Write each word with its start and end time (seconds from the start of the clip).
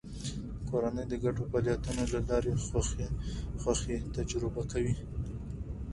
کورنۍ 0.69 1.05
د 1.09 1.13
ګډو 1.23 1.43
فعالیتونو 1.51 2.03
له 2.13 2.19
لارې 2.29 2.51
خوښي 3.61 3.97
تجربه 4.17 4.61
کوي 4.71 4.95